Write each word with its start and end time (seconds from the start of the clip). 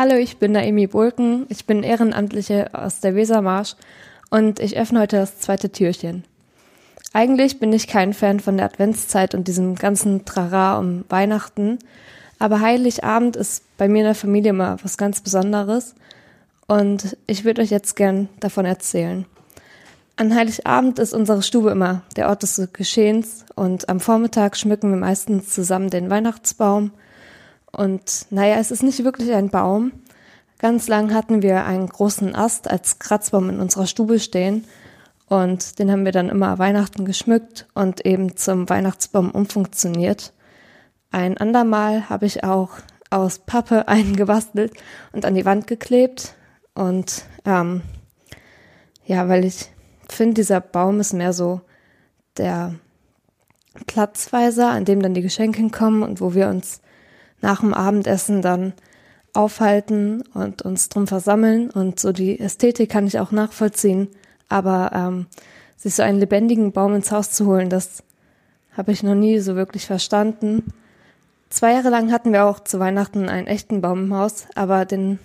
Hallo, 0.00 0.14
ich 0.14 0.36
bin 0.36 0.52
Naomi 0.52 0.86
Bulken. 0.86 1.46
Ich 1.48 1.64
bin 1.64 1.82
Ehrenamtliche 1.82 2.72
aus 2.72 3.00
der 3.00 3.16
Wesermarsch 3.16 3.74
und 4.30 4.60
ich 4.60 4.78
öffne 4.78 5.00
heute 5.00 5.16
das 5.16 5.40
zweite 5.40 5.72
Türchen. 5.72 6.22
Eigentlich 7.12 7.58
bin 7.58 7.72
ich 7.72 7.88
kein 7.88 8.14
Fan 8.14 8.38
von 8.38 8.56
der 8.58 8.66
Adventszeit 8.66 9.34
und 9.34 9.48
diesem 9.48 9.74
ganzen 9.74 10.24
Trara 10.24 10.78
um 10.78 11.04
Weihnachten, 11.08 11.80
aber 12.38 12.60
Heiligabend 12.60 13.34
ist 13.34 13.64
bei 13.76 13.88
mir 13.88 13.98
in 13.98 14.04
der 14.04 14.14
Familie 14.14 14.50
immer 14.50 14.76
was 14.84 14.98
ganz 14.98 15.20
Besonderes 15.20 15.96
und 16.68 17.16
ich 17.26 17.44
würde 17.44 17.62
euch 17.62 17.70
jetzt 17.70 17.96
gern 17.96 18.28
davon 18.38 18.66
erzählen. 18.66 19.26
An 20.14 20.32
Heiligabend 20.32 21.00
ist 21.00 21.12
unsere 21.12 21.42
Stube 21.42 21.70
immer 21.70 22.02
der 22.14 22.28
Ort 22.28 22.44
des 22.44 22.68
Geschehens 22.72 23.44
und 23.56 23.88
am 23.88 23.98
Vormittag 23.98 24.56
schmücken 24.56 24.90
wir 24.90 24.96
meistens 24.96 25.48
zusammen 25.48 25.90
den 25.90 26.08
Weihnachtsbaum– 26.08 26.92
und 27.72 28.26
naja, 28.30 28.56
es 28.56 28.70
ist 28.70 28.82
nicht 28.82 29.04
wirklich 29.04 29.32
ein 29.32 29.50
Baum. 29.50 29.92
Ganz 30.58 30.88
lang 30.88 31.14
hatten 31.14 31.42
wir 31.42 31.64
einen 31.64 31.86
großen 31.86 32.34
Ast 32.34 32.68
als 32.68 32.98
Kratzbaum 32.98 33.48
in 33.48 33.60
unserer 33.60 33.86
Stube 33.86 34.18
stehen 34.18 34.64
und 35.28 35.78
den 35.78 35.90
haben 35.90 36.04
wir 36.04 36.12
dann 36.12 36.28
immer 36.28 36.58
Weihnachten 36.58 37.04
geschmückt 37.04 37.66
und 37.74 38.04
eben 38.04 38.36
zum 38.36 38.68
Weihnachtsbaum 38.68 39.30
umfunktioniert. 39.30 40.32
Ein 41.10 41.36
andermal 41.36 42.08
habe 42.08 42.26
ich 42.26 42.44
auch 42.44 42.70
aus 43.10 43.38
Pappe 43.38 43.88
einen 43.88 44.16
gebastelt 44.16 44.72
und 45.12 45.24
an 45.24 45.34
die 45.34 45.44
Wand 45.44 45.66
geklebt 45.66 46.34
und 46.74 47.24
ähm, 47.44 47.82
ja, 49.04 49.28
weil 49.28 49.44
ich 49.44 49.70
finde, 50.08 50.34
dieser 50.34 50.60
Baum 50.60 51.00
ist 51.00 51.12
mehr 51.12 51.32
so 51.32 51.60
der 52.36 52.74
Platzweiser, 53.86 54.70
an 54.70 54.84
dem 54.84 55.02
dann 55.02 55.14
die 55.14 55.22
Geschenke 55.22 55.68
kommen 55.70 56.02
und 56.02 56.20
wo 56.20 56.34
wir 56.34 56.48
uns 56.48 56.80
nach 57.40 57.60
dem 57.60 57.74
Abendessen 57.74 58.42
dann 58.42 58.72
aufhalten 59.32 60.22
und 60.34 60.62
uns 60.62 60.88
drum 60.88 61.06
versammeln. 61.06 61.70
Und 61.70 62.00
so 62.00 62.12
die 62.12 62.38
Ästhetik 62.38 62.90
kann 62.90 63.06
ich 63.06 63.18
auch 63.18 63.30
nachvollziehen. 63.30 64.08
Aber 64.48 64.90
ähm, 64.94 65.26
sich 65.76 65.94
so 65.94 66.02
einen 66.02 66.18
lebendigen 66.18 66.72
Baum 66.72 66.94
ins 66.94 67.12
Haus 67.12 67.30
zu 67.30 67.46
holen, 67.46 67.70
das 67.70 68.02
habe 68.76 68.92
ich 68.92 69.02
noch 69.02 69.14
nie 69.14 69.38
so 69.40 69.56
wirklich 69.56 69.86
verstanden. 69.86 70.72
Zwei 71.50 71.72
Jahre 71.72 71.90
lang 71.90 72.12
hatten 72.12 72.32
wir 72.32 72.44
auch 72.44 72.60
zu 72.60 72.78
Weihnachten 72.78 73.28
einen 73.28 73.46
echten 73.46 73.80
Baum 73.80 74.04
im 74.04 74.14
Haus, 74.14 74.46
aber 74.54 74.84
den, 74.84 75.18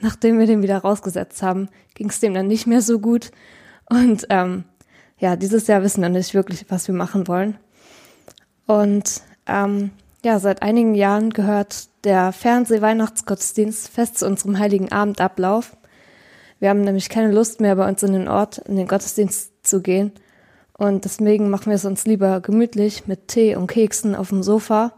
nachdem 0.00 0.38
wir 0.38 0.46
den 0.46 0.62
wieder 0.62 0.78
rausgesetzt 0.78 1.42
haben, 1.42 1.68
ging 1.94 2.10
es 2.10 2.20
dem 2.20 2.34
dann 2.34 2.46
nicht 2.46 2.66
mehr 2.66 2.82
so 2.82 2.98
gut. 2.98 3.30
Und 3.88 4.26
ähm, 4.30 4.64
ja, 5.18 5.36
dieses 5.36 5.66
Jahr 5.66 5.82
wissen 5.82 6.02
wir 6.02 6.08
nicht 6.08 6.34
wirklich, 6.34 6.66
was 6.68 6.88
wir 6.88 6.94
machen 6.94 7.28
wollen. 7.28 7.56
Und 8.66 9.22
ähm, 9.46 9.90
ja, 10.24 10.38
seit 10.38 10.62
einigen 10.62 10.94
Jahren 10.94 11.30
gehört 11.30 11.88
der 12.04 12.32
Fernseh-Weihnachtsgottesdienst 12.32 13.88
fest 13.88 14.18
zu 14.18 14.26
unserem 14.26 14.58
heiligen 14.58 14.92
Abendablauf. 14.92 15.76
Wir 16.60 16.70
haben 16.70 16.82
nämlich 16.82 17.08
keine 17.08 17.32
Lust 17.32 17.60
mehr, 17.60 17.74
bei 17.74 17.88
uns 17.88 18.02
in 18.02 18.12
den 18.12 18.28
Ort, 18.28 18.58
in 18.58 18.76
den 18.76 18.86
Gottesdienst 18.86 19.66
zu 19.66 19.82
gehen. 19.82 20.12
Und 20.78 21.04
deswegen 21.04 21.50
machen 21.50 21.66
wir 21.66 21.74
es 21.74 21.84
uns 21.84 22.06
lieber 22.06 22.40
gemütlich 22.40 23.06
mit 23.06 23.28
Tee 23.28 23.56
und 23.56 23.66
Keksen 23.66 24.14
auf 24.14 24.28
dem 24.28 24.42
Sofa. 24.42 24.92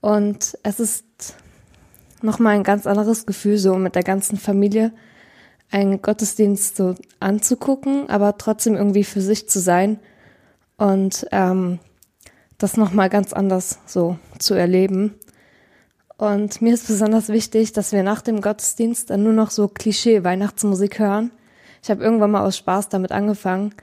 Und 0.00 0.58
es 0.62 0.80
ist 0.80 1.04
nochmal 2.22 2.54
ein 2.54 2.64
ganz 2.64 2.86
anderes 2.86 3.26
Gefühl, 3.26 3.58
so 3.58 3.76
mit 3.76 3.94
der 3.94 4.02
ganzen 4.02 4.38
Familie 4.38 4.92
einen 5.70 6.02
Gottesdienst 6.02 6.76
so 6.76 6.94
anzugucken, 7.20 8.08
aber 8.08 8.38
trotzdem 8.38 8.76
irgendwie 8.76 9.04
für 9.04 9.20
sich 9.20 9.48
zu 9.48 9.60
sein. 9.60 9.98
Und 10.76 11.26
ähm, 11.32 11.78
das 12.62 12.76
nochmal 12.76 13.10
ganz 13.10 13.32
anders 13.32 13.78
so 13.86 14.18
zu 14.38 14.54
erleben. 14.54 15.14
Und 16.16 16.62
mir 16.62 16.74
ist 16.74 16.86
besonders 16.86 17.28
wichtig, 17.28 17.72
dass 17.72 17.92
wir 17.92 18.02
nach 18.02 18.22
dem 18.22 18.40
Gottesdienst 18.40 19.10
dann 19.10 19.24
nur 19.24 19.32
noch 19.32 19.50
so 19.50 19.66
Klischee-Weihnachtsmusik 19.66 20.98
hören. 20.98 21.32
Ich 21.82 21.90
habe 21.90 22.04
irgendwann 22.04 22.30
mal 22.30 22.46
aus 22.46 22.56
Spaß 22.56 22.90
damit 22.90 23.10
angefangen, 23.10 23.74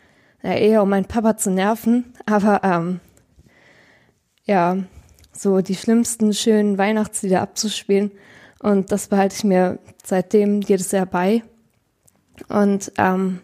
ja, 0.42 0.54
eher 0.54 0.84
um 0.84 0.90
meinen 0.90 1.06
Papa 1.06 1.36
zu 1.36 1.52
nerven, 1.52 2.14
aber 2.26 2.62
ähm, 2.64 3.02
ja, 4.46 4.78
so 5.34 5.60
die 5.60 5.76
schlimmsten 5.76 6.34
schönen 6.34 6.78
Weihnachtslieder 6.78 7.42
abzuspielen. 7.42 8.12
Und 8.62 8.92
das 8.92 9.08
behalte 9.08 9.36
ich 9.36 9.44
mir 9.44 9.80
seitdem 10.06 10.62
jedes 10.62 10.92
Jahr 10.92 11.06
bei. 11.06 11.44
Und 12.48 12.94
ähm, 12.98 13.42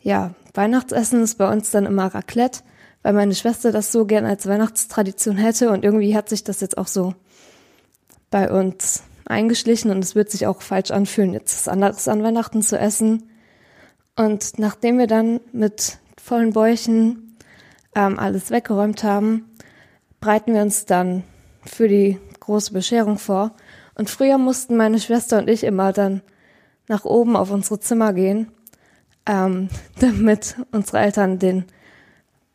ja, 0.00 0.34
Weihnachtsessen 0.52 1.22
ist 1.22 1.38
bei 1.38 1.50
uns 1.50 1.70
dann 1.70 1.86
immer 1.86 2.14
Raclette 2.14 2.60
weil 3.02 3.12
meine 3.12 3.34
Schwester 3.34 3.72
das 3.72 3.92
so 3.92 4.06
gern 4.06 4.24
als 4.24 4.46
Weihnachtstradition 4.46 5.36
hätte 5.36 5.70
und 5.70 5.84
irgendwie 5.84 6.16
hat 6.16 6.28
sich 6.28 6.44
das 6.44 6.60
jetzt 6.60 6.78
auch 6.78 6.86
so 6.86 7.14
bei 8.30 8.50
uns 8.50 9.02
eingeschlichen 9.26 9.90
und 9.90 10.02
es 10.02 10.14
wird 10.14 10.30
sich 10.30 10.46
auch 10.46 10.62
falsch 10.62 10.90
anfühlen, 10.90 11.32
jetzt 11.32 11.56
was 11.56 11.68
anderes 11.68 12.08
an 12.08 12.22
Weihnachten 12.22 12.62
zu 12.62 12.78
essen. 12.78 13.28
Und 14.16 14.58
nachdem 14.58 14.98
wir 14.98 15.06
dann 15.06 15.40
mit 15.52 15.98
vollen 16.20 16.52
Bäuchen 16.52 17.36
ähm, 17.94 18.18
alles 18.18 18.50
weggeräumt 18.50 19.02
haben, 19.04 19.50
breiten 20.20 20.54
wir 20.54 20.62
uns 20.62 20.86
dann 20.86 21.24
für 21.64 21.88
die 21.88 22.18
große 22.40 22.72
Bescherung 22.72 23.18
vor. 23.18 23.54
Und 23.94 24.10
früher 24.10 24.38
mussten 24.38 24.76
meine 24.76 25.00
Schwester 25.00 25.38
und 25.38 25.48
ich 25.48 25.64
immer 25.64 25.92
dann 25.92 26.22
nach 26.88 27.04
oben 27.04 27.36
auf 27.36 27.50
unsere 27.50 27.80
Zimmer 27.80 28.12
gehen, 28.12 28.50
ähm, 29.26 29.68
damit 30.00 30.56
unsere 30.72 30.98
Eltern 30.98 31.38
den 31.38 31.64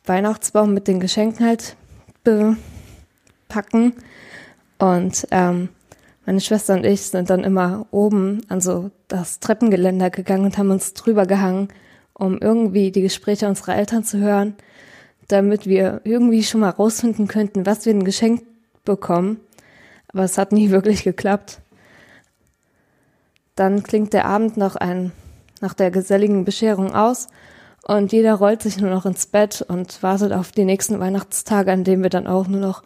Weihnachtsbaum 0.08 0.74
mit 0.74 0.88
den 0.88 1.00
Geschenken 1.00 1.46
halt 1.46 1.76
bepacken. 2.24 3.94
Und 4.80 5.28
ähm, 5.32 5.70
meine 6.26 6.42
Schwester 6.42 6.74
und 6.74 6.86
ich 6.86 7.04
sind 7.04 7.30
dann 7.30 7.44
immer 7.44 7.88
oben 7.92 8.42
an 8.50 8.62
so 8.62 8.92
das 9.08 9.40
Treppengeländer 9.40 10.10
gegangen 10.10 10.46
und 10.46 10.58
haben 10.58 10.72
uns 10.72 10.94
drüber 10.94 11.26
gehangen, 11.26 11.70
um 12.14 12.38
irgendwie 12.38 12.92
die 12.92 13.02
Gespräche 13.02 13.48
unserer 13.48 13.76
Eltern 13.76 14.04
zu 14.04 14.18
hören, 14.18 14.56
damit 15.28 15.68
wir 15.68 16.02
irgendwie 16.04 16.44
schon 16.44 16.62
mal 16.62 16.70
rausfinden 16.70 17.28
könnten, 17.28 17.66
was 17.66 17.86
wir 17.86 17.94
ein 17.94 18.04
Geschenk 18.04 18.44
bekommen. 18.84 19.40
Aber 20.10 20.24
es 20.24 20.38
hat 20.38 20.52
nie 20.52 20.70
wirklich 20.72 21.04
geklappt. 21.04 21.60
Dann 23.56 23.84
klingt 23.84 24.14
der 24.14 24.26
Abend 24.26 24.58
noch 24.58 24.76
ein, 24.76 25.12
nach 25.62 25.74
der 25.74 25.92
geselligen 25.92 26.46
Bescherung 26.46 26.94
aus 26.94 27.30
und 27.88 28.12
jeder 28.12 28.34
rollt 28.34 28.62
sich 28.62 28.78
nur 28.78 28.90
noch 28.90 29.06
ins 29.06 29.28
Bett 29.28 29.66
und 29.66 30.04
wartet 30.04 30.34
auf 30.34 30.52
die 30.52 30.66
nächsten 30.66 31.00
Weihnachtstage, 31.00 31.72
an 31.72 31.86
denen 31.86 32.04
wir 32.04 32.10
dann 32.10 32.28
auch 32.28 32.48
nur 32.48 32.60
noch 32.60 32.84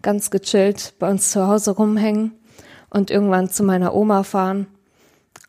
ganz 0.00 0.30
gechillt 0.30 0.94
bei 0.98 1.10
uns 1.10 1.30
zu 1.30 1.46
Hause 1.46 1.72
rumhängen 1.72 2.32
und 2.88 3.10
irgendwann 3.10 3.50
zu 3.50 3.62
meiner 3.62 3.94
Oma 3.94 4.22
fahren. 4.22 4.66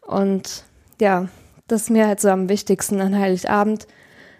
Und 0.05 0.65
ja, 0.99 1.29
das 1.67 1.83
ist 1.83 1.91
mir 1.91 2.07
halt 2.07 2.19
so 2.19 2.29
am 2.29 2.49
wichtigsten 2.49 2.99
an 2.99 3.17
Heiligabend 3.17 3.87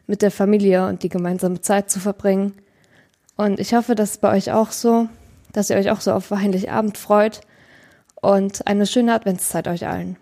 mit 0.08 0.22
der 0.22 0.32
Familie 0.32 0.88
und 0.88 1.04
die 1.04 1.10
gemeinsame 1.10 1.62
Zeit 1.62 1.90
zu 1.90 2.02
verbringen. 2.02 2.54
Und 3.38 3.62
ich 3.62 3.74
hoffe, 3.74 3.96
dass 3.96 4.12
es 4.12 4.18
bei 4.18 4.36
euch 4.36 4.52
auch 4.52 4.72
so, 4.72 5.08
dass 5.54 5.70
ihr 5.70 5.78
euch 5.78 5.90
auch 5.90 6.02
so 6.02 6.12
auf 6.12 6.32
Heiligabend 6.32 6.98
freut 6.98 7.40
und 8.16 8.68
eine 8.68 8.86
schöne 8.86 9.14
Adventszeit 9.14 9.70
euch 9.70 9.88
allen. 9.88 10.18